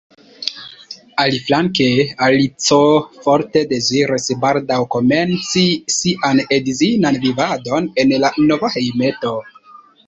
[1.23, 1.89] Aliflanke
[2.29, 2.79] Alico
[3.27, 5.67] forte deziris baldaŭ komenci
[5.99, 9.39] sian edzinan vivadon en la nova hejmeto.